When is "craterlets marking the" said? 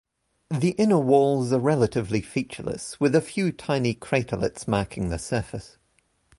3.93-5.19